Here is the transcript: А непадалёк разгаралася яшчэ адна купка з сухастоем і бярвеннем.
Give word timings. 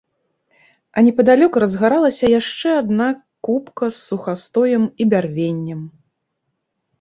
А 0.95 1.01
непадалёк 1.07 1.59
разгаралася 1.63 2.25
яшчэ 2.39 2.69
адна 2.81 3.09
купка 3.49 3.85
з 3.93 3.97
сухастоем 4.07 4.83
і 5.05 5.09
бярвеннем. 5.13 5.85